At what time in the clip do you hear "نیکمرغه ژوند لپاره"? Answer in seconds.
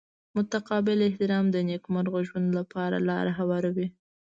1.69-2.97